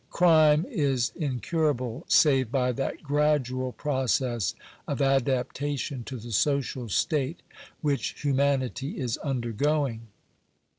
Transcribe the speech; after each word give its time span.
Crime 0.09 0.65
is 0.67 1.11
incurable, 1.15 2.05
save 2.07 2.51
by 2.51 2.71
that 2.71 3.03
gradual 3.03 3.71
process 3.71 4.55
of 4.87 4.99
adaptation 4.99 6.03
to 6.05 6.17
the 6.17 6.31
social 6.31 6.89
state 6.89 7.41
which 7.81 8.19
humanity 8.23 8.97
is 8.99 9.17
undergoing. 9.19 10.07